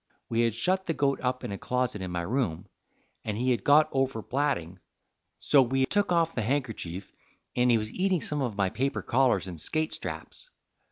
We 0.29 0.41
had 0.41 0.55
shut 0.55 0.87
the 0.87 0.95
goat 0.95 1.21
up 1.21 1.43
in 1.43 1.51
a 1.51 1.59
closet 1.59 2.01
in 2.01 2.09
my 2.09 2.21
room, 2.23 2.65
and 3.23 3.37
he 3.37 3.51
had 3.51 3.63
got 3.63 3.87
over 3.91 4.23
blatting; 4.23 4.79
so 5.37 5.61
we 5.61 5.85
took 5.85 6.11
off 6.11 6.33
the 6.33 6.41
handkerchief 6.41 7.13
and 7.55 7.69
he 7.69 7.77
was 7.77 7.93
eating 7.93 8.21
some 8.21 8.41
of 8.41 8.57
my 8.57 8.71
paper 8.71 9.03
collars 9.03 9.47
and 9.47 9.61
skate 9.61 9.93
straps. 9.93 10.49